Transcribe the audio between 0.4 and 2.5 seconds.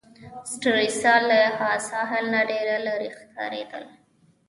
سټریسا له ساحل نه